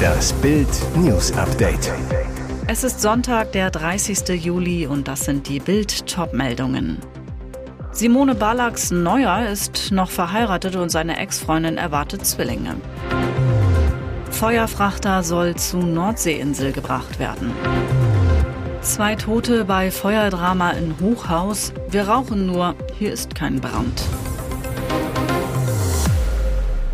Das 0.00 0.32
Bild 0.34 0.68
News 0.96 1.32
Update. 1.32 1.92
Es 2.66 2.84
ist 2.84 3.00
Sonntag, 3.00 3.52
der 3.52 3.70
30. 3.70 4.28
Juli 4.42 4.86
und 4.86 5.08
das 5.08 5.24
sind 5.24 5.48
die 5.48 5.60
Bild 5.60 6.06
Topmeldungen. 6.06 6.98
Simone 7.92 8.34
Ballacks 8.34 8.90
Neuer 8.90 9.46
ist 9.48 9.90
noch 9.92 10.10
verheiratet 10.10 10.76
und 10.76 10.90
seine 10.90 11.18
Ex-Freundin 11.18 11.76
erwartet 11.76 12.24
Zwillinge. 12.24 12.76
Feuerfrachter 14.30 15.22
soll 15.22 15.56
zu 15.56 15.78
Nordseeinsel 15.78 16.72
gebracht 16.72 17.18
werden. 17.18 17.52
Zwei 18.82 19.16
Tote 19.16 19.64
bei 19.64 19.90
Feuerdrama 19.90 20.70
in 20.70 20.94
Hochhaus. 21.00 21.72
Wir 21.90 22.08
rauchen 22.08 22.46
nur, 22.46 22.74
hier 22.98 23.12
ist 23.12 23.34
kein 23.34 23.60
Brand. 23.60 24.02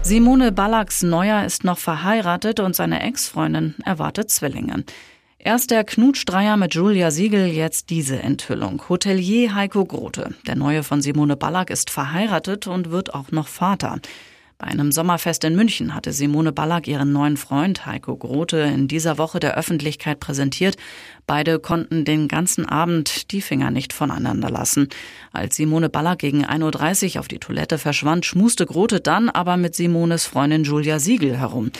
Simone 0.07 0.53
Ballacks 0.53 1.03
Neuer 1.03 1.45
ist 1.45 1.65
noch 1.65 1.79
verheiratet 1.79 2.61
und 2.61 2.77
seine 2.77 3.03
Ex-Freundin 3.03 3.75
erwartet 3.85 4.31
Zwillinge. 4.31 4.85
Erst 5.37 5.73
der 5.73 5.83
Knutschdreier 5.83 6.57
mit 6.57 6.75
Julia 6.75 7.11
Siegel, 7.11 7.49
jetzt 7.49 7.91
diese 7.91 8.23
Enthüllung. 8.23 8.81
Hotelier 8.89 9.57
Heiko 9.57 9.85
Grote, 9.85 10.33
der 10.47 10.55
Neue 10.55 10.85
von 10.85 11.03
Simone 11.03 11.37
Ballack, 11.37 11.71
ist 11.71 11.91
verheiratet 11.91 12.69
und 12.69 12.93
wird 12.93 13.15
auch 13.15 13.33
noch 13.33 13.49
Vater. 13.49 13.99
Bei 14.59 14.69
einem 14.69 14.91
Sommerfest 14.91 15.45
in 15.45 15.55
München 15.55 15.95
hatte 15.95 16.15
Simone 16.15 16.51
Ballack 16.51 16.89
ihren 16.89 17.13
neuen 17.13 17.37
Freund 17.37 17.85
Heiko 17.85 18.17
Grote 18.17 18.57
in 18.57 18.89
dieser 18.89 19.19
Woche 19.19 19.39
der 19.39 19.55
Öffentlichkeit 19.55 20.19
präsentiert. 20.19 20.79
Beide 21.27 21.59
konnten 21.59 22.07
den 22.07 22.27
ganzen 22.27 22.65
Abend 22.65 23.33
die 23.33 23.43
Finger 23.43 23.71
nicht 23.71 23.93
voneinander 23.93 24.49
lassen. 24.49 24.89
Als 25.31 25.57
Simone 25.57 25.91
Ballack 25.91 26.21
gegen 26.21 26.47
1.30 26.47 27.15
Uhr 27.17 27.21
auf 27.21 27.29
die 27.29 27.39
Toilette 27.39 27.77
verschwand, 27.77 28.25
schmuste 28.25 28.65
Grote 28.65 29.01
dann 29.01 29.29
aber 29.29 29.59
mit 29.59 29.75
Simones 29.75 30.25
Freundin 30.25 30.65
Julia 30.65 31.01
Siegel 31.01 31.37
herum. 31.37 31.71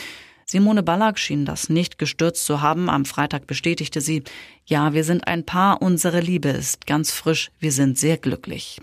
Simone 0.45 0.83
Ballack 0.83 1.17
schien 1.17 1.45
das 1.45 1.69
nicht 1.69 1.97
gestürzt 1.97 2.45
zu 2.45 2.61
haben. 2.61 2.91
Am 2.91 3.05
Freitag 3.05 3.47
bestätigte 3.47 4.01
sie, 4.01 4.23
ja, 4.67 4.93
wir 4.93 5.03
sind 5.03 5.27
ein 5.27 5.45
Paar, 5.45 5.81
unsere 5.81 6.19
Liebe 6.19 6.49
ist 6.49 6.85
ganz 6.85 7.11
frisch, 7.11 7.49
wir 7.59 7.71
sind 7.71 7.97
sehr 7.97 8.17
glücklich. 8.17 8.79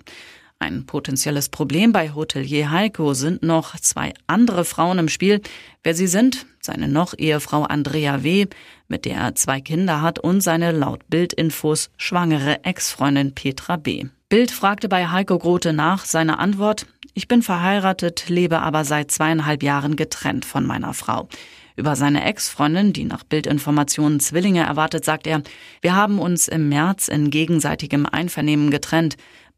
Ein 0.65 0.87
potenzielles 0.87 1.51
Problem 1.51 1.93
bei 1.93 2.15
Hotelier 2.15 2.71
Heiko 2.71 3.13
sind 3.13 3.43
noch 3.43 3.79
zwei 3.81 4.15
andere 4.27 4.65
Frauen 4.65 4.99
im 4.99 5.09
Spiel. 5.11 5.43
Wer 5.83 5.95
sie 5.95 6.07
sind, 6.07 6.47
seine 6.59 6.89
noch 6.89 7.13
Ehefrau 7.19 7.65
Andrea 7.65 8.23
W., 8.23 8.47
mit 8.89 9.05
der 9.05 9.17
er 9.19 9.35
zwei 9.35 9.61
Kinder 9.61 10.01
hat, 10.01 10.21
und 10.21 10.41
seine 10.41 10.73
laut 10.73 11.03
Bildinfos 11.11 11.91
schwangere 11.99 12.65
Ex-Freundin 12.65 13.35
Petra 13.35 13.77
B. 13.77 14.07
Bild 14.31 14.51
fragte 14.51 14.89
bei 14.89 15.07
Heiko 15.07 15.39
Grote 15.39 15.75
nach, 15.75 16.07
seine 16.07 16.39
Antwort, 16.39 16.87
ich 17.13 17.29
bin 17.29 17.43
verheiratet, 17.43 18.31
lebe 18.31 18.61
aber 18.61 18.87
seit 18.87 19.11
zweieinhalb 19.11 19.63
Jahren 19.63 19.97
getrennt 19.97 20.47
von 20.47 20.65
meiner 20.65 20.95
Frau. 20.95 21.29
Über 21.77 21.97
seine 21.97 22.25
Ex-Freundin, 22.25 22.93
die 22.93 23.05
nach 23.05 23.25
Bildinformationen 23.25 24.21
Zwillinge 24.21 24.63
erwartet, 24.63 25.05
sagt 25.05 25.27
er, 25.27 25.43
wir 25.83 25.97
haben 25.97 26.21
uns 26.21 26.47
im 26.47 26.69
März 26.69 27.09
in 27.09 27.31
gegenseitigem 27.31 28.07
Einvernehmen 28.07 28.71
getrennt. 28.71 29.17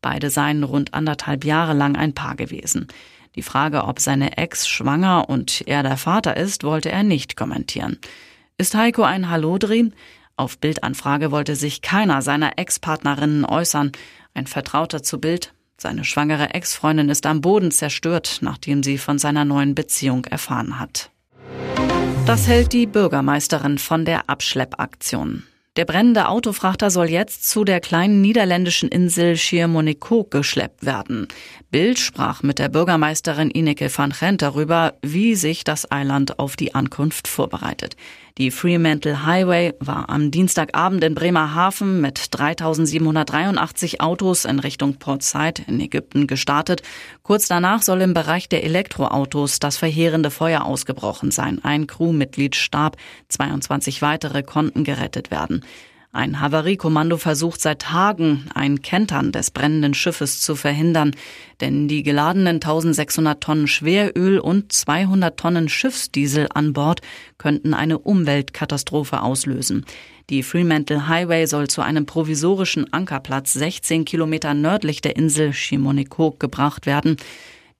Beide 0.09 0.31
seien 0.31 0.63
rund 0.63 0.95
anderthalb 0.95 1.45
Jahre 1.45 1.73
lang 1.73 1.97
ein 1.97 2.15
Paar 2.15 2.37
gewesen. 2.37 2.87
Die 3.35 3.43
Frage, 3.43 3.83
ob 3.83 3.99
seine 3.99 4.37
Ex 4.37 4.69
schwanger 4.69 5.29
und 5.29 5.65
er 5.67 5.83
der 5.83 5.97
Vater 5.97 6.37
ist, 6.37 6.63
wollte 6.63 6.93
er 6.93 7.03
nicht 7.03 7.37
kommentieren. 7.37 7.99
Ist 8.57 8.77
Heiko 8.77 9.03
ein 9.03 9.29
Hallodri? 9.29 9.91
Auf 10.37 10.59
Bildanfrage 10.59 11.33
wollte 11.33 11.57
sich 11.57 11.83
keiner 11.83 12.23
seiner 12.23 12.57
Ex-Partnerinnen 12.57 13.45
äußern. 13.45 13.91
Ein 14.33 14.47
Vertrauter 14.47 15.03
zu 15.03 15.21
Bild. 15.21 15.53
Seine 15.77 16.05
schwangere 16.05 16.55
Ex-Freundin 16.55 17.09
ist 17.09 17.27
am 17.27 17.41
Boden 17.41 17.73
zerstört, 17.73 18.39
nachdem 18.43 18.85
sie 18.85 18.99
von 18.99 19.19
seiner 19.19 19.45
neuen 19.45 19.75
Beziehung 19.75 20.25
erfahren 20.27 20.79
hat. 20.79 21.11
Das 22.27 22.47
hält 22.47 22.73
die 22.73 22.87
Bürgermeisterin 22.87 23.79
von 23.79 24.05
der 24.05 24.31
Abschleppaktion. 24.31 25.43
Der 25.77 25.85
brennende 25.85 26.29
Autofrachter 26.29 26.91
soll 26.91 27.11
jetzt 27.11 27.51
zu 27.51 27.63
der 27.63 27.81
kleinen 27.81 28.23
niederländischen 28.23 28.89
Insel 28.89 29.37
Schiermonnikoog 29.37 30.31
geschleppt 30.31 30.87
werden. 30.87 31.29
Bild 31.71 31.99
sprach 31.99 32.43
mit 32.43 32.59
der 32.59 32.71
Bürgermeisterin 32.71 33.51
Ineke 33.51 33.91
van 33.95 34.15
Gent 34.19 34.41
darüber, 34.41 34.95
wie 35.03 35.35
sich 35.35 35.65
das 35.65 35.91
Eiland 35.93 36.39
auf 36.39 36.57
die 36.57 36.75
Ankunft 36.75 37.29
vorbereitet. 37.29 37.95
Die 38.39 38.51
Fremantle 38.51 39.25
Highway 39.25 39.73
war 39.81 40.11
am 40.11 40.31
Dienstagabend 40.31 41.03
in 41.03 41.15
Bremerhaven 41.15 42.03
mit 42.03 42.21
3783 42.33 44.03
Autos 44.03 44.45
in 44.45 44.59
Richtung 44.59 44.97
Port 44.97 45.23
Said 45.23 45.61
in 45.61 45.81
Ägypten 45.81 46.27
gestartet. 46.27 46.83
Kurz 47.23 47.49
danach 47.49 47.81
soll 47.81 48.03
im 48.03 48.13
Bereich 48.13 48.51
der 48.51 48.63
Elektroautos 48.63 49.59
das 49.59 49.79
verheerende 49.79 50.31
Feuer 50.31 50.67
ausgebrochen 50.67 51.31
sein. 51.31 51.65
Ein 51.65 51.87
Crewmitglied 51.87 52.57
starb, 52.57 52.99
22 53.31 54.03
weitere 54.03 54.43
konnten 54.43 54.85
gerettet 54.85 55.31
werden. 55.31 55.65
Ein 56.17 56.41
Havariekommando 56.41 57.19
versucht 57.19 57.61
seit 57.61 57.83
Tagen, 57.83 58.47
ein 58.55 58.81
Kentern 58.81 59.33
des 59.33 59.51
brennenden 59.51 59.93
Schiffes 59.93 60.41
zu 60.41 60.57
verhindern, 60.57 61.11
denn 61.61 61.89
die 61.89 62.03
geladenen 62.03 62.55
1600 62.55 63.39
Tonnen 63.39 63.69
Schweröl 63.69 64.39
und 64.39 64.73
200 64.73 65.39
Tonnen 65.39 65.69
Schiffsdiesel 65.69 66.49
an 66.55 66.73
Bord 66.73 67.03
könnten 67.37 67.75
eine 67.75 67.99
Umweltkatastrophe 67.99 69.21
auslösen. 69.21 69.85
Die 70.31 70.43
Fremantle 70.43 71.07
Highway 71.07 71.45
soll 71.45 71.69
zu 71.69 71.83
einem 71.83 72.07
provisorischen 72.07 72.91
Ankerplatz 72.95 73.53
16 73.53 74.07
Kilometer 74.07 74.55
nördlich 74.55 75.03
der 75.03 75.17
Insel 75.17 75.53
Chimonikoog 75.53 76.41
gebracht 76.41 76.87
werden. 76.87 77.19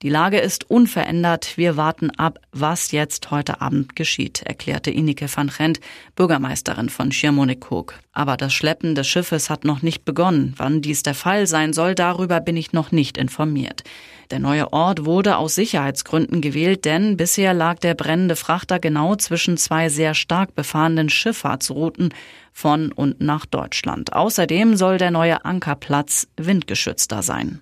Die 0.03 0.09
Lage 0.09 0.37
ist 0.37 0.69
unverändert. 0.69 1.57
Wir 1.57 1.75
warten 1.75 2.11
ab, 2.11 2.37
was 2.51 2.91
jetzt 2.91 3.31
heute 3.31 3.61
Abend 3.61 3.95
geschieht, 3.95 4.43
erklärte 4.43 4.91
Inike 4.91 5.25
van 5.35 5.49
Gent, 5.49 5.79
Bürgermeisterin 6.15 6.89
von 6.89 7.11
Schiermonnikoog. 7.11 7.95
Aber 8.11 8.37
das 8.37 8.53
Schleppen 8.53 8.93
des 8.93 9.07
Schiffes 9.07 9.49
hat 9.49 9.65
noch 9.65 9.81
nicht 9.81 10.05
begonnen. 10.05 10.53
Wann 10.57 10.83
dies 10.83 11.01
der 11.01 11.15
Fall 11.15 11.47
sein 11.47 11.73
soll, 11.73 11.95
darüber 11.95 12.41
bin 12.41 12.57
ich 12.57 12.73
noch 12.73 12.91
nicht 12.91 13.17
informiert. 13.17 13.83
Der 14.29 14.37
neue 14.37 14.71
Ort 14.71 15.05
wurde 15.05 15.37
aus 15.37 15.55
Sicherheitsgründen 15.55 16.41
gewählt, 16.41 16.85
denn 16.85 17.17
bisher 17.17 17.55
lag 17.55 17.79
der 17.79 17.95
brennende 17.95 18.35
Frachter 18.35 18.77
genau 18.77 19.15
zwischen 19.15 19.57
zwei 19.57 19.89
sehr 19.89 20.13
stark 20.13 20.53
befahrenen 20.53 21.09
Schifffahrtsrouten 21.09 22.13
von 22.53 22.91
und 22.91 23.19
nach 23.19 23.47
Deutschland. 23.47 24.13
Außerdem 24.13 24.75
soll 24.75 24.99
der 24.99 25.09
neue 25.09 25.43
Ankerplatz 25.43 26.27
windgeschützter 26.37 27.23
sein. 27.23 27.61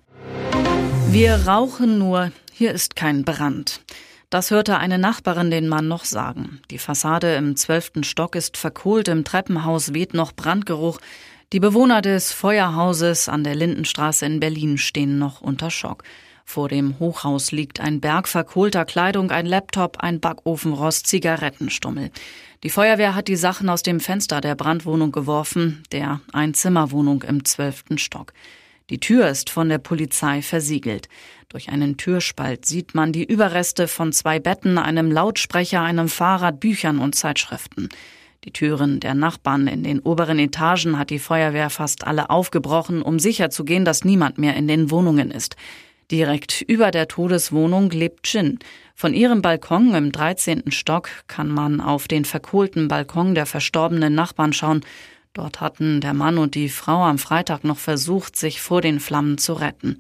Wir 1.11 1.47
rauchen 1.47 1.97
nur, 1.97 2.31
hier 2.51 2.71
ist 2.71 2.95
kein 2.95 3.23
Brand. 3.23 3.81
Das 4.29 4.51
hörte 4.51 4.77
eine 4.77 4.97
Nachbarin 4.97 5.51
den 5.51 5.67
Mann 5.67 5.87
noch 5.87 6.03
sagen. 6.03 6.59
Die 6.71 6.77
Fassade 6.77 7.35
im 7.35 7.55
zwölften 7.55 8.03
Stock 8.03 8.35
ist 8.35 8.57
verkohlt, 8.57 9.07
im 9.07 9.23
Treppenhaus 9.23 9.93
weht 9.93 10.13
noch 10.13 10.33
Brandgeruch. 10.33 10.99
Die 11.53 11.59
Bewohner 11.59 12.01
des 12.01 12.31
Feuerhauses 12.31 13.29
an 13.29 13.43
der 13.43 13.55
Lindenstraße 13.55 14.25
in 14.25 14.39
Berlin 14.39 14.77
stehen 14.77 15.17
noch 15.19 15.41
unter 15.41 15.69
Schock. 15.69 16.03
Vor 16.43 16.69
dem 16.69 16.99
Hochhaus 16.99 17.51
liegt 17.51 17.79
ein 17.79 18.01
Berg 18.01 18.27
verkohlter 18.27 18.85
Kleidung, 18.85 19.31
ein 19.31 19.47
Laptop, 19.47 19.97
ein 19.99 20.19
Backofenrost, 20.19 21.07
Zigarettenstummel. 21.07 22.11
Die 22.63 22.69
Feuerwehr 22.69 23.15
hat 23.15 23.27
die 23.27 23.35
Sachen 23.35 23.67
aus 23.67 23.83
dem 23.83 23.99
Fenster 23.99 24.41
der 24.41 24.55
Brandwohnung 24.55 25.11
geworfen, 25.11 25.83
der 25.91 26.21
Einzimmerwohnung 26.33 27.23
im 27.23 27.45
zwölften 27.45 27.97
Stock. 27.97 28.33
Die 28.91 28.99
Tür 28.99 29.27
ist 29.29 29.49
von 29.49 29.67
der 29.67 29.79
Polizei 29.79 30.43
versiegelt. 30.43 31.09
Durch 31.49 31.69
einen 31.69 31.97
Türspalt 31.97 32.65
sieht 32.65 32.93
man 32.93 33.11
die 33.11 33.23
Überreste 33.23 33.87
von 33.87 34.11
zwei 34.11 34.39
Betten, 34.39 34.77
einem 34.77 35.11
Lautsprecher, 35.11 35.81
einem 35.81 36.07
Fahrrad, 36.07 36.59
Büchern 36.59 36.99
und 36.99 37.15
Zeitschriften. 37.15 37.89
Die 38.43 38.51
Türen 38.51 38.99
der 38.99 39.15
Nachbarn 39.15 39.65
in 39.65 39.81
den 39.81 40.01
oberen 40.01 40.37
Etagen 40.37 40.99
hat 40.99 41.09
die 41.09 41.17
Feuerwehr 41.17 41.71
fast 41.71 42.05
alle 42.05 42.29
aufgebrochen, 42.29 43.01
um 43.01 43.17
sicherzugehen, 43.17 43.85
dass 43.85 44.05
niemand 44.05 44.37
mehr 44.37 44.55
in 44.55 44.67
den 44.67 44.91
Wohnungen 44.91 45.31
ist. 45.31 45.55
Direkt 46.11 46.61
über 46.61 46.91
der 46.91 47.07
Todeswohnung 47.07 47.89
lebt 47.89 48.31
Jin. 48.31 48.59
Von 48.93 49.15
ihrem 49.15 49.41
Balkon 49.41 49.95
im 49.95 50.11
13. 50.11 50.71
Stock 50.71 51.09
kann 51.25 51.49
man 51.49 51.81
auf 51.81 52.07
den 52.07 52.23
verkohlten 52.23 52.87
Balkon 52.87 53.33
der 53.33 53.47
verstorbenen 53.47 54.13
Nachbarn 54.13 54.53
schauen 54.53 54.81
Dort 55.35 55.59
hatten 55.59 55.99
der 55.99 56.13
Mann 56.13 56.37
und 56.37 56.55
die 56.55 56.69
Frau 56.69 57.03
am 57.03 57.17
Freitag 57.17 57.65
noch 57.65 57.77
versucht, 57.77 58.37
sich 58.37 58.61
vor 58.61 58.79
den 58.79 59.01
Flammen 59.01 59.37
zu 59.37 59.51
retten. 59.51 59.97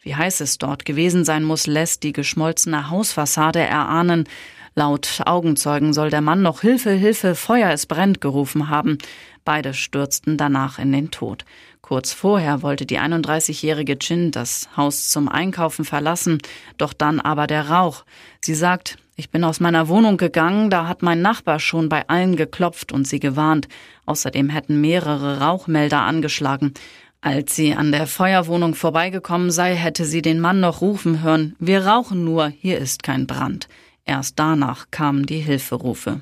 Wie 0.00 0.14
heiß 0.14 0.40
es 0.40 0.58
dort 0.58 0.84
gewesen 0.84 1.24
sein 1.24 1.42
muss, 1.42 1.66
lässt 1.66 2.04
die 2.04 2.12
geschmolzene 2.12 2.88
Hausfassade 2.88 3.58
erahnen. 3.58 4.28
Laut 4.76 5.22
Augenzeugen 5.26 5.92
soll 5.92 6.10
der 6.10 6.20
Mann 6.20 6.40
noch 6.40 6.60
Hilfe, 6.60 6.92
Hilfe, 6.92 7.34
Feuer, 7.34 7.72
es 7.72 7.86
brennt 7.86 8.20
gerufen 8.20 8.68
haben. 8.68 8.98
Beide 9.44 9.74
stürzten 9.74 10.36
danach 10.36 10.78
in 10.78 10.92
den 10.92 11.10
Tod. 11.10 11.44
Kurz 11.82 12.12
vorher 12.12 12.62
wollte 12.62 12.86
die 12.86 13.00
31-jährige 13.00 13.98
Chin 13.98 14.30
das 14.30 14.68
Haus 14.76 15.08
zum 15.08 15.28
Einkaufen 15.28 15.84
verlassen, 15.84 16.38
doch 16.78 16.92
dann 16.92 17.20
aber 17.20 17.48
der 17.48 17.70
Rauch. 17.70 18.04
Sie 18.40 18.54
sagt, 18.54 18.98
ich 19.16 19.30
bin 19.30 19.44
aus 19.44 19.60
meiner 19.60 19.88
Wohnung 19.88 20.18
gegangen, 20.18 20.68
da 20.68 20.86
hat 20.86 21.02
mein 21.02 21.22
Nachbar 21.22 21.58
schon 21.58 21.88
bei 21.88 22.06
allen 22.08 22.36
geklopft 22.36 22.92
und 22.92 23.08
sie 23.08 23.18
gewarnt. 23.18 23.66
Außerdem 24.04 24.50
hätten 24.50 24.80
mehrere 24.80 25.40
Rauchmelder 25.40 26.00
angeschlagen. 26.02 26.74
Als 27.22 27.56
sie 27.56 27.74
an 27.74 27.92
der 27.92 28.06
Feuerwohnung 28.06 28.74
vorbeigekommen 28.74 29.50
sei, 29.50 29.74
hätte 29.74 30.04
sie 30.04 30.20
den 30.20 30.38
Mann 30.38 30.60
noch 30.60 30.82
rufen 30.82 31.22
hören, 31.22 31.56
wir 31.58 31.86
rauchen 31.86 32.24
nur, 32.24 32.48
hier 32.48 32.78
ist 32.78 33.02
kein 33.02 33.26
Brand. 33.26 33.68
Erst 34.04 34.38
danach 34.38 34.90
kamen 34.90 35.24
die 35.24 35.40
Hilferufe. 35.40 36.20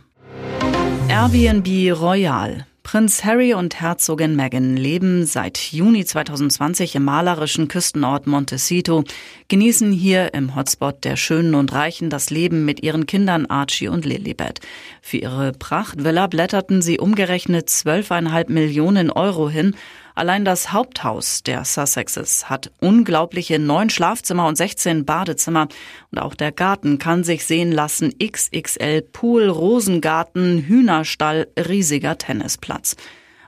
Airbnb 1.08 2.00
Royal. 2.00 2.64
Prinz 2.94 3.24
Harry 3.24 3.54
und 3.54 3.80
Herzogin 3.80 4.36
Meghan 4.36 4.76
leben 4.76 5.26
seit 5.26 5.58
Juni 5.58 6.04
2020 6.04 6.94
im 6.94 7.02
malerischen 7.02 7.66
Küstenort 7.66 8.28
Montecito, 8.28 9.02
genießen 9.48 9.90
hier 9.90 10.32
im 10.32 10.54
Hotspot 10.54 11.02
der 11.02 11.16
Schönen 11.16 11.56
und 11.56 11.72
Reichen 11.72 12.08
das 12.08 12.30
Leben 12.30 12.64
mit 12.64 12.84
ihren 12.84 13.06
Kindern 13.06 13.46
Archie 13.46 13.88
und 13.88 14.04
Lilibet. 14.04 14.60
Für 15.02 15.16
ihre 15.16 15.50
Prachtvilla 15.50 16.28
blätterten 16.28 16.82
sie 16.82 17.00
umgerechnet 17.00 17.68
12,5 17.68 18.52
Millionen 18.52 19.10
Euro 19.10 19.50
hin 19.50 19.74
Allein 20.16 20.44
das 20.44 20.72
Haupthaus 20.72 21.42
der 21.42 21.64
Sussexes 21.64 22.48
hat 22.48 22.70
unglaubliche 22.80 23.58
neun 23.58 23.90
Schlafzimmer 23.90 24.46
und 24.46 24.56
16 24.56 25.04
Badezimmer. 25.04 25.66
Und 26.12 26.18
auch 26.18 26.34
der 26.34 26.52
Garten 26.52 26.98
kann 26.98 27.24
sich 27.24 27.44
sehen 27.44 27.72
lassen. 27.72 28.12
XXL 28.18 29.02
Pool, 29.02 29.48
Rosengarten, 29.48 30.64
Hühnerstall, 30.66 31.48
riesiger 31.58 32.16
Tennisplatz. 32.16 32.94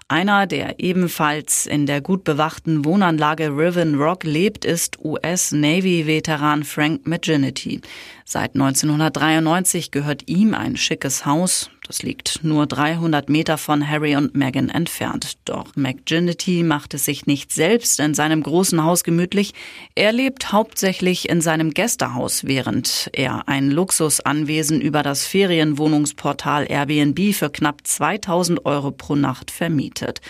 Einer, 0.08 0.46
der 0.46 0.78
ebenfalls 0.78 1.66
in 1.66 1.86
der 1.86 2.00
gut 2.00 2.22
bewachten 2.22 2.84
Wohnanlage 2.84 3.48
Riven 3.48 3.96
Rock 3.96 4.22
lebt, 4.22 4.64
ist 4.64 5.04
US-Navy-Veteran 5.04 6.62
Frank 6.62 7.08
McGinnity. 7.08 7.80
Seit 8.24 8.54
1993 8.54 9.90
gehört 9.90 10.28
ihm 10.28 10.54
ein 10.54 10.76
schickes 10.76 11.26
Haus. 11.26 11.70
Das 11.86 12.02
liegt 12.02 12.42
nur 12.42 12.66
300 12.66 13.28
Meter 13.28 13.58
von 13.58 13.88
Harry 13.88 14.16
und 14.16 14.34
Meghan 14.34 14.70
entfernt. 14.70 15.38
Doch 15.44 15.76
McGinnity 15.76 16.64
macht 16.64 16.94
es 16.94 17.04
sich 17.04 17.26
nicht 17.26 17.52
selbst 17.52 18.00
in 18.00 18.12
seinem 18.12 18.42
großen 18.42 18.82
Haus 18.82 19.04
gemütlich. 19.04 19.54
Er 19.94 20.12
lebt 20.12 20.50
hauptsächlich 20.50 21.28
in 21.28 21.40
seinem 21.40 21.70
Gästehaus, 21.70 22.44
während 22.44 23.08
er 23.12 23.46
ein 23.46 23.70
Luxusanwesen 23.70 24.80
über 24.80 25.04
das 25.04 25.26
Ferienwohnungsportal 25.26 26.66
Airbnb 26.68 27.32
für 27.32 27.50
knapp 27.50 27.86
2000 27.86 28.66
Euro 28.66 28.90
pro 28.90 29.14
Nacht 29.14 29.52
vermietet. 29.52 30.20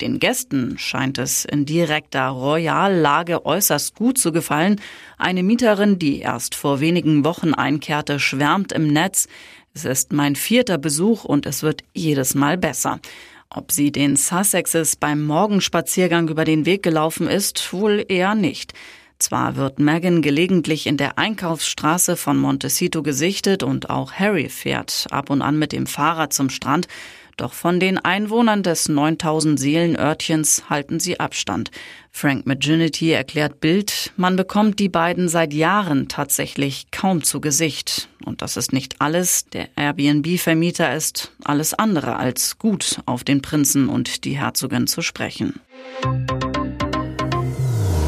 Den 0.00 0.18
Gästen 0.18 0.76
scheint 0.76 1.16
es 1.16 1.46
in 1.46 1.64
direkter 1.64 2.28
Royallage 2.28 3.46
äußerst 3.46 3.94
gut 3.94 4.18
zu 4.18 4.30
gefallen. 4.30 4.78
Eine 5.16 5.42
Mieterin, 5.42 5.98
die 5.98 6.18
erst 6.18 6.54
vor 6.54 6.80
wenigen 6.80 7.24
Wochen 7.24 7.54
einkehrte, 7.54 8.18
schwärmt 8.20 8.72
im 8.72 8.88
Netz. 8.88 9.26
Es 9.76 9.84
ist 9.84 10.10
mein 10.14 10.36
vierter 10.36 10.78
Besuch 10.78 11.26
und 11.26 11.44
es 11.44 11.62
wird 11.62 11.84
jedes 11.92 12.34
Mal 12.34 12.56
besser. 12.56 12.98
Ob 13.50 13.72
sie 13.72 13.92
den 13.92 14.16
Sussexes 14.16 14.96
beim 14.96 15.22
Morgenspaziergang 15.22 16.30
über 16.30 16.46
den 16.46 16.64
Weg 16.64 16.82
gelaufen 16.82 17.28
ist, 17.28 17.74
wohl 17.74 18.02
eher 18.08 18.34
nicht. 18.34 18.72
Zwar 19.18 19.56
wird 19.56 19.78
Megan 19.78 20.22
gelegentlich 20.22 20.86
in 20.86 20.96
der 20.96 21.18
Einkaufsstraße 21.18 22.16
von 22.16 22.38
Montecito 22.38 23.02
gesichtet 23.02 23.62
und 23.62 23.90
auch 23.90 24.14
Harry 24.14 24.48
fährt 24.48 25.08
ab 25.10 25.28
und 25.28 25.42
an 25.42 25.58
mit 25.58 25.72
dem 25.72 25.86
Fahrrad 25.86 26.32
zum 26.32 26.48
Strand, 26.48 26.88
doch 27.36 27.52
von 27.52 27.80
den 27.80 27.98
Einwohnern 27.98 28.62
des 28.62 28.88
9000 28.88 29.60
Seelenörtchens 29.60 30.70
halten 30.70 31.00
sie 31.00 31.20
Abstand. 31.20 31.70
Frank 32.10 32.46
Maginity 32.46 33.12
erklärt 33.12 33.60
Bild, 33.60 34.12
man 34.16 34.36
bekommt 34.36 34.78
die 34.78 34.88
beiden 34.88 35.28
seit 35.28 35.52
Jahren 35.52 36.08
tatsächlich 36.08 36.90
kaum 36.90 37.22
zu 37.22 37.40
Gesicht. 37.40 38.08
Und 38.24 38.40
das 38.40 38.56
ist 38.56 38.72
nicht 38.72 38.96
alles. 39.00 39.44
Der 39.50 39.68
Airbnb-Vermieter 39.76 40.94
ist 40.94 41.32
alles 41.44 41.74
andere 41.74 42.16
als 42.16 42.58
gut, 42.58 43.00
auf 43.04 43.22
den 43.22 43.42
Prinzen 43.42 43.88
und 43.88 44.24
die 44.24 44.38
Herzogin 44.38 44.86
zu 44.86 45.02
sprechen. 45.02 45.60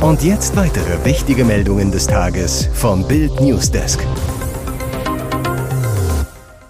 Und 0.00 0.22
jetzt 0.22 0.56
weitere 0.56 1.04
wichtige 1.04 1.44
Meldungen 1.44 1.90
des 1.90 2.06
Tages 2.06 2.68
vom 2.72 3.06
Bild 3.06 3.40
Newsdesk. 3.40 4.00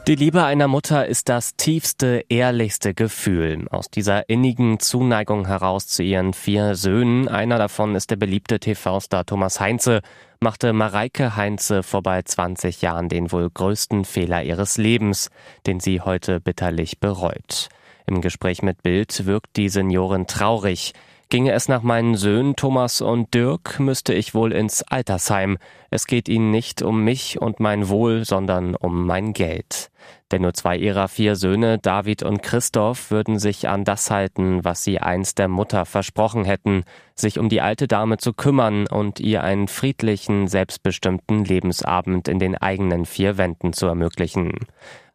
Die 0.08 0.14
Liebe 0.14 0.42
einer 0.42 0.68
Mutter 0.68 1.04
ist 1.04 1.28
das 1.28 1.54
tiefste, 1.56 2.24
ehrlichste 2.30 2.94
Gefühl. 2.94 3.66
Aus 3.68 3.90
dieser 3.90 4.30
innigen 4.30 4.80
Zuneigung 4.80 5.46
heraus 5.46 5.86
zu 5.86 6.02
ihren 6.02 6.32
vier 6.32 6.76
Söhnen, 6.76 7.28
einer 7.28 7.58
davon 7.58 7.94
ist 7.94 8.10
der 8.10 8.16
beliebte 8.16 8.58
TV-Star 8.58 9.26
Thomas 9.26 9.60
Heinze, 9.60 10.00
machte 10.40 10.72
Mareike 10.72 11.36
Heinze 11.36 11.82
vor 11.82 12.02
bald 12.02 12.26
20 12.26 12.80
Jahren 12.80 13.10
den 13.10 13.30
wohl 13.32 13.50
größten 13.50 14.06
Fehler 14.06 14.42
ihres 14.42 14.78
Lebens, 14.78 15.28
den 15.66 15.78
sie 15.78 16.00
heute 16.00 16.40
bitterlich 16.40 17.00
bereut. 17.00 17.68
Im 18.06 18.22
Gespräch 18.22 18.62
mit 18.62 18.82
Bild 18.82 19.26
wirkt 19.26 19.56
die 19.56 19.68
Seniorin 19.68 20.26
traurig. 20.26 20.94
Ginge 21.28 21.52
es 21.52 21.68
nach 21.68 21.82
meinen 21.82 22.14
Söhnen 22.14 22.56
Thomas 22.56 23.02
und 23.02 23.34
Dirk, 23.34 23.78
müsste 23.78 24.14
ich 24.14 24.34
wohl 24.34 24.52
ins 24.52 24.82
Altersheim. 24.82 25.58
Es 25.90 26.06
geht 26.06 26.26
ihnen 26.30 26.50
nicht 26.50 26.80
um 26.80 27.04
mich 27.04 27.38
und 27.38 27.60
mein 27.60 27.90
Wohl, 27.90 28.24
sondern 28.24 28.74
um 28.74 29.04
mein 29.04 29.34
Geld. 29.34 29.90
Denn 30.30 30.42
nur 30.42 30.54
zwei 30.54 30.76
ihrer 30.76 31.08
vier 31.08 31.36
Söhne, 31.36 31.78
David 31.78 32.22
und 32.22 32.42
Christoph, 32.42 33.10
würden 33.10 33.38
sich 33.38 33.68
an 33.68 33.84
das 33.84 34.10
halten, 34.10 34.64
was 34.64 34.84
sie 34.84 35.00
einst 35.00 35.38
der 35.38 35.48
Mutter 35.48 35.86
versprochen 35.86 36.44
hätten, 36.44 36.84
sich 37.14 37.38
um 37.38 37.48
die 37.48 37.60
alte 37.60 37.88
Dame 37.88 38.18
zu 38.18 38.32
kümmern 38.32 38.86
und 38.86 39.20
ihr 39.20 39.42
einen 39.42 39.68
friedlichen, 39.68 40.48
selbstbestimmten 40.48 41.44
Lebensabend 41.44 42.28
in 42.28 42.38
den 42.38 42.56
eigenen 42.56 43.06
vier 43.06 43.38
Wänden 43.38 43.72
zu 43.72 43.86
ermöglichen. 43.86 44.52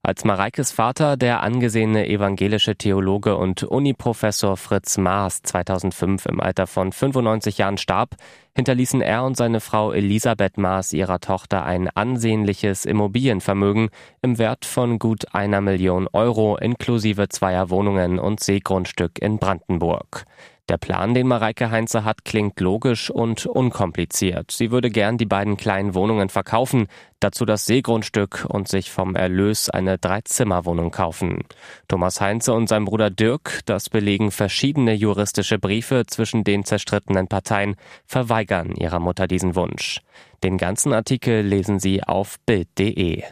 Als 0.05 0.25
Mareikes 0.25 0.73
Vater, 0.73 1.15
der 1.15 1.43
angesehene 1.43 2.05
evangelische 2.09 2.75
Theologe 2.75 3.37
und 3.37 3.63
Uniprofessor 3.63 4.57
Fritz 4.57 4.97
Maas 4.97 5.41
2005 5.43 6.25
im 6.25 6.41
Alter 6.41 6.67
von 6.67 6.91
95 6.91 7.59
Jahren 7.59 7.77
starb, 7.77 8.17
hinterließen 8.53 8.99
er 8.99 9.23
und 9.23 9.37
seine 9.37 9.61
Frau 9.61 9.93
Elisabeth 9.93 10.57
Maas 10.57 10.91
ihrer 10.91 11.21
Tochter 11.21 11.63
ein 11.63 11.87
ansehnliches 11.87 12.83
Immobilienvermögen 12.83 13.91
im 14.21 14.37
Wert 14.39 14.65
von 14.65 14.82
gut 14.99 15.33
einer 15.33 15.61
Million 15.61 16.07
Euro 16.13 16.57
inklusive 16.57 17.29
zweier 17.29 17.69
Wohnungen 17.69 18.19
und 18.19 18.39
Seegrundstück 18.39 19.19
in 19.19 19.39
Brandenburg. 19.39 20.25
Der 20.69 20.77
Plan, 20.77 21.13
den 21.13 21.27
Mareike 21.27 21.71
Heinze 21.71 22.05
hat, 22.05 22.23
klingt 22.23 22.57
logisch 22.61 23.09
und 23.09 23.45
unkompliziert. 23.45 24.49
Sie 24.51 24.71
würde 24.71 24.89
gern 24.89 25.17
die 25.17 25.25
beiden 25.25 25.57
kleinen 25.57 25.93
Wohnungen 25.93 26.29
verkaufen, 26.29 26.87
dazu 27.19 27.43
das 27.43 27.65
Seegrundstück 27.65 28.45
und 28.47 28.69
sich 28.69 28.89
vom 28.89 29.15
Erlös 29.15 29.69
eine 29.69 29.97
Dreizimmerwohnung 29.97 30.91
kaufen. 30.91 31.43
Thomas 31.89 32.21
Heinze 32.21 32.53
und 32.53 32.69
sein 32.69 32.85
Bruder 32.85 33.09
Dirk, 33.09 33.59
das 33.65 33.89
belegen 33.89 34.31
verschiedene 34.31 34.93
juristische 34.93 35.59
Briefe 35.59 36.03
zwischen 36.07 36.45
den 36.45 36.63
zerstrittenen 36.63 37.27
Parteien, 37.27 37.75
verweigern 38.05 38.73
ihrer 38.75 38.99
Mutter 38.99 39.27
diesen 39.27 39.55
Wunsch. 39.55 39.99
Den 40.43 40.57
ganzen 40.57 40.93
Artikel 40.93 41.41
lesen 41.41 41.79
Sie 41.79 42.03
auf 42.03 42.39
Bild.de. 42.45 43.23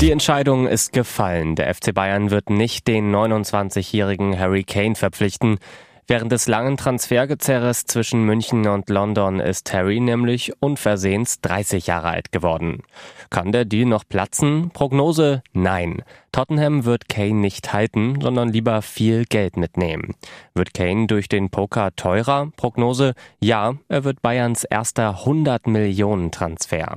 Die 0.00 0.12
Entscheidung 0.12 0.68
ist 0.68 0.92
gefallen. 0.92 1.56
Der 1.56 1.74
FC 1.74 1.92
Bayern 1.92 2.30
wird 2.30 2.50
nicht 2.50 2.86
den 2.86 3.12
29-jährigen 3.12 4.38
Harry 4.38 4.62
Kane 4.62 4.94
verpflichten. 4.94 5.58
Während 6.06 6.30
des 6.30 6.46
langen 6.46 6.76
Transfergezerres 6.76 7.84
zwischen 7.84 8.22
München 8.22 8.68
und 8.68 8.88
London 8.90 9.40
ist 9.40 9.72
Harry 9.74 9.98
nämlich 9.98 10.52
unversehens 10.60 11.40
30 11.40 11.88
Jahre 11.88 12.10
alt 12.10 12.30
geworden. 12.30 12.84
Kann 13.28 13.50
der 13.50 13.64
Deal 13.64 13.86
noch 13.86 14.04
platzen? 14.08 14.70
Prognose? 14.70 15.42
Nein. 15.52 16.04
Tottenham 16.32 16.84
wird 16.84 17.08
Kane 17.08 17.34
nicht 17.34 17.72
halten, 17.72 18.20
sondern 18.20 18.52
lieber 18.52 18.82
viel 18.82 19.24
Geld 19.24 19.56
mitnehmen. 19.56 20.14
Wird 20.54 20.74
Kane 20.74 21.06
durch 21.06 21.28
den 21.28 21.50
Poker 21.50 21.94
teurer? 21.96 22.50
Prognose? 22.56 23.14
Ja, 23.40 23.74
er 23.88 24.04
wird 24.04 24.22
Bayerns 24.22 24.64
erster 24.64 25.20
100 25.20 25.66
Millionen 25.66 26.30
Transfer. 26.30 26.96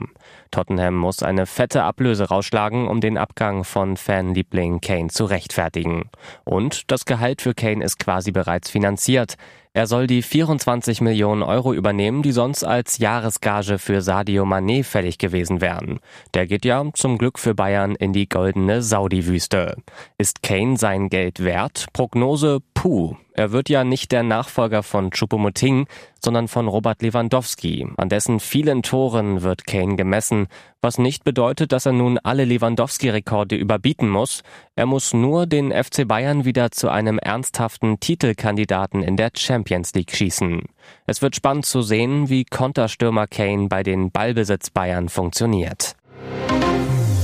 Tottenham 0.51 0.95
muss 0.95 1.23
eine 1.23 1.45
fette 1.45 1.83
Ablöse 1.83 2.27
rausschlagen, 2.27 2.87
um 2.87 2.99
den 2.99 3.17
Abgang 3.17 3.63
von 3.63 3.95
Fanliebling 3.95 4.81
Kane 4.81 5.07
zu 5.07 5.25
rechtfertigen. 5.25 6.09
Und 6.43 6.91
das 6.91 7.05
Gehalt 7.05 7.41
für 7.41 7.53
Kane 7.53 7.83
ist 7.83 7.99
quasi 7.99 8.31
bereits 8.31 8.69
finanziert. 8.69 9.37
Er 9.73 9.87
soll 9.87 10.05
die 10.05 10.21
24 10.21 10.99
Millionen 10.99 11.43
Euro 11.43 11.73
übernehmen, 11.73 12.23
die 12.23 12.33
sonst 12.33 12.65
als 12.65 12.97
Jahresgage 12.97 13.79
für 13.79 14.01
Sadio 14.01 14.43
Mané 14.43 14.83
fällig 14.83 15.17
gewesen 15.17 15.61
wären. 15.61 16.01
Der 16.33 16.45
geht 16.45 16.65
ja 16.65 16.83
zum 16.93 17.17
Glück 17.17 17.39
für 17.39 17.55
Bayern 17.55 17.95
in 17.95 18.11
die 18.11 18.27
goldene 18.27 18.81
Saudi-Wüste. 18.81 19.77
Ist 20.17 20.43
Kane 20.43 20.75
sein 20.75 21.07
Geld 21.07 21.41
wert? 21.41 21.85
Prognose 21.93 22.59
puh. 22.81 23.15
Er 23.33 23.51
wird 23.51 23.69
ja 23.69 23.83
nicht 23.83 24.11
der 24.11 24.23
Nachfolger 24.23 24.81
von 24.81 25.11
Choupo-Moting, 25.11 25.85
sondern 26.19 26.47
von 26.47 26.67
Robert 26.67 27.03
Lewandowski. 27.03 27.87
An 27.97 28.09
dessen 28.09 28.39
vielen 28.39 28.81
Toren 28.81 29.43
wird 29.43 29.67
Kane 29.67 29.97
gemessen, 29.97 30.47
was 30.81 30.97
nicht 30.97 31.23
bedeutet, 31.23 31.73
dass 31.73 31.85
er 31.85 31.91
nun 31.91 32.17
alle 32.17 32.43
Lewandowski-Rekorde 32.43 33.55
überbieten 33.55 34.09
muss. 34.09 34.41
Er 34.75 34.87
muss 34.87 35.13
nur 35.13 35.45
den 35.45 35.71
FC 35.71 36.07
Bayern 36.07 36.43
wieder 36.43 36.71
zu 36.71 36.89
einem 36.89 37.19
ernsthaften 37.19 37.99
Titelkandidaten 37.99 39.03
in 39.03 39.15
der 39.15 39.29
Champions 39.37 39.93
League 39.93 40.15
schießen. 40.15 40.63
Es 41.05 41.21
wird 41.21 41.35
spannend 41.35 41.67
zu 41.67 41.83
sehen, 41.83 42.29
wie 42.29 42.45
Konterstürmer 42.45 43.27
Kane 43.27 43.67
bei 43.67 43.83
den 43.83 44.09
Ballbesitz 44.09 44.71
Bayern 44.71 45.07
funktioniert. 45.07 45.95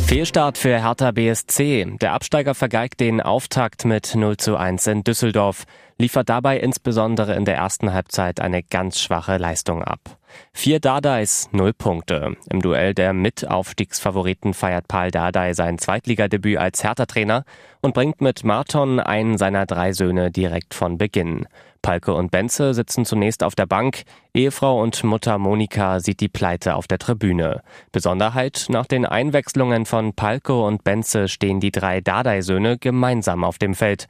Fehlstart 0.07 0.57
für 0.57 0.81
Hertha 0.81 1.11
BSC. 1.11 1.97
Der 1.99 2.13
Absteiger 2.13 2.55
vergeigt 2.55 3.01
den 3.01 3.19
Auftakt 3.19 3.83
mit 3.83 4.15
0 4.15 4.37
zu 4.37 4.55
1 4.55 4.87
in 4.87 5.03
Düsseldorf, 5.03 5.65
liefert 5.97 6.29
dabei 6.29 6.59
insbesondere 6.59 7.35
in 7.35 7.43
der 7.43 7.57
ersten 7.57 7.91
Halbzeit 7.91 8.39
eine 8.39 8.63
ganz 8.63 9.01
schwache 9.01 9.35
Leistung 9.35 9.83
ab. 9.83 10.16
Vier 10.53 10.79
Dardais, 10.79 11.49
null 11.51 11.73
Punkte. 11.73 12.35
Im 12.49 12.61
Duell 12.61 12.93
der 12.93 13.13
Mitaufstiegsfavoriten 13.13 14.53
feiert 14.53 14.87
Paul 14.87 15.11
Dardai 15.11 15.53
sein 15.53 15.77
Zweitligadebüt 15.77 16.57
als 16.57 16.83
Hertha-Trainer 16.83 17.43
und 17.81 17.93
bringt 17.93 18.21
mit 18.21 18.43
Marton 18.43 18.99
einen 18.99 19.37
seiner 19.37 19.65
drei 19.65 19.93
Söhne 19.93 20.31
direkt 20.31 20.73
von 20.73 20.97
Beginn. 20.97 21.47
Palke 21.81 22.13
und 22.13 22.31
Benze 22.31 22.73
sitzen 22.73 23.05
zunächst 23.05 23.43
auf 23.43 23.55
der 23.55 23.65
Bank. 23.65 24.03
Ehefrau 24.33 24.81
und 24.81 25.03
Mutter 25.03 25.37
Monika 25.37 25.99
sieht 25.99 26.19
die 26.19 26.27
Pleite 26.27 26.75
auf 26.75 26.87
der 26.87 26.97
Tribüne. 26.97 27.61
Besonderheit, 27.91 28.65
nach 28.69 28.87
den 28.87 29.05
Einwechslungen 29.05 29.85
von 29.85 30.13
Palke 30.13 30.59
und 30.59 30.83
Benze 30.83 31.27
stehen 31.27 31.59
die 31.59 31.71
drei 31.71 32.01
Dardai-Söhne 32.01 32.77
gemeinsam 32.77 33.43
auf 33.43 33.57
dem 33.57 33.73
Feld. 33.73 34.07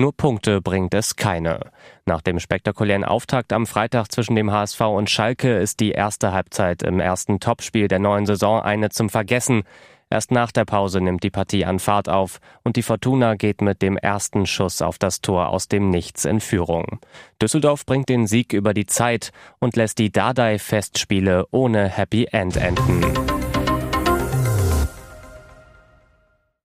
Nur 0.00 0.16
Punkte 0.16 0.62
bringt 0.62 0.94
es 0.94 1.16
keine. 1.16 1.60
Nach 2.06 2.22
dem 2.22 2.40
spektakulären 2.40 3.04
Auftakt 3.04 3.52
am 3.52 3.66
Freitag 3.66 4.10
zwischen 4.10 4.34
dem 4.34 4.50
HSV 4.50 4.80
und 4.80 5.10
Schalke 5.10 5.58
ist 5.58 5.78
die 5.78 5.90
erste 5.90 6.32
Halbzeit 6.32 6.82
im 6.82 7.00
ersten 7.00 7.38
Topspiel 7.38 7.86
der 7.86 7.98
neuen 7.98 8.24
Saison 8.24 8.62
eine 8.62 8.88
zum 8.88 9.10
Vergessen. 9.10 9.62
Erst 10.08 10.30
nach 10.30 10.52
der 10.52 10.64
Pause 10.64 11.02
nimmt 11.02 11.22
die 11.22 11.28
Partie 11.28 11.66
an 11.66 11.78
Fahrt 11.78 12.08
auf 12.08 12.40
und 12.64 12.76
die 12.76 12.82
Fortuna 12.82 13.34
geht 13.34 13.60
mit 13.60 13.82
dem 13.82 13.98
ersten 13.98 14.46
Schuss 14.46 14.80
auf 14.80 14.96
das 14.96 15.20
Tor 15.20 15.50
aus 15.50 15.68
dem 15.68 15.90
Nichts 15.90 16.24
in 16.24 16.40
Führung. 16.40 17.00
Düsseldorf 17.42 17.84
bringt 17.84 18.08
den 18.08 18.26
Sieg 18.26 18.54
über 18.54 18.72
die 18.72 18.86
Zeit 18.86 19.32
und 19.58 19.76
lässt 19.76 19.98
die 19.98 20.10
Dardai-Festspiele 20.10 21.46
ohne 21.50 21.90
Happy 21.90 22.26
End 22.32 22.56
enden. 22.56 23.39